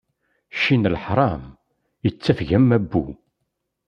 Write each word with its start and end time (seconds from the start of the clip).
Cci 0.57 0.75
n 0.77 0.89
leḥṛam, 0.93 1.43
ittafeg 2.07 2.49
am 2.57 2.67
wabbu. 2.73 3.05